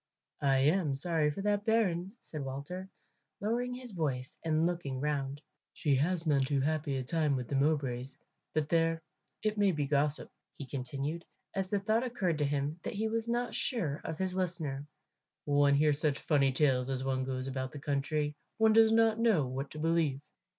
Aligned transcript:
"I 0.41 0.57
am 0.61 0.95
sorry 0.95 1.29
for 1.29 1.43
that 1.43 1.63
bairn," 1.63 2.13
said 2.21 2.43
Walter, 2.43 2.89
lowering 3.39 3.75
his 3.75 3.91
voice 3.91 4.35
and 4.43 4.65
looking 4.65 4.99
round; 4.99 5.43
"she 5.73 5.93
has 5.97 6.25
none 6.25 6.41
too 6.41 6.59
happy 6.59 6.95
a 6.97 7.03
time 7.03 7.35
with 7.35 7.47
the 7.47 7.55
Mowbrays. 7.55 8.17
But 8.55 8.69
there, 8.69 9.03
it 9.43 9.59
may 9.59 9.71
be 9.71 9.85
gossip," 9.85 10.31
he 10.57 10.65
continued, 10.65 11.23
as 11.53 11.69
the 11.69 11.79
thought 11.79 12.01
occurred 12.03 12.39
to 12.39 12.45
him 12.45 12.79
that 12.81 12.95
he 12.95 13.07
was 13.09 13.27
not 13.29 13.53
sure 13.53 14.01
of 14.03 14.17
his 14.17 14.33
listener. 14.33 14.87
"One 15.45 15.75
hears 15.75 15.99
such 15.99 16.17
funny 16.17 16.51
tales 16.51 16.89
as 16.89 17.03
one 17.03 17.23
goes 17.23 17.45
about 17.45 17.71
the 17.71 17.77
country; 17.77 18.35
one 18.57 18.73
does 18.73 18.91
not 18.91 19.19
know 19.19 19.45
what 19.45 19.69
to 19.69 19.77
believe." 19.77 20.19